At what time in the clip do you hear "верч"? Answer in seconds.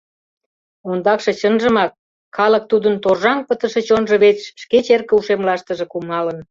4.23-4.41